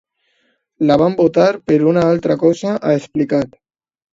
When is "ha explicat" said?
2.89-3.55